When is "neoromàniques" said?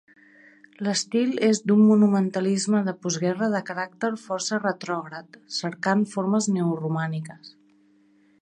6.57-7.55